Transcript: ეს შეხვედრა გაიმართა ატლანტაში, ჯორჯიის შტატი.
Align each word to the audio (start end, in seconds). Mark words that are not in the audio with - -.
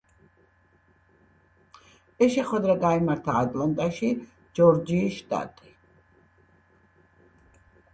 ეს 2.27 2.33
შეხვედრა 2.37 2.77
გაიმართა 2.87 3.37
ატლანტაში, 3.45 4.13
ჯორჯიის 4.61 5.23
შტატი. 5.23 5.75